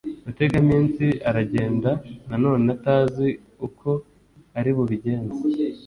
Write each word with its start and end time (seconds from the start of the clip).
rutegaminsi 0.25 1.05
aragenda 1.29 1.91
na 2.29 2.35
none 2.43 2.65
atazi 2.77 3.27
uko 3.67 3.89
ari 4.57 4.71
bubigenze 4.77 5.39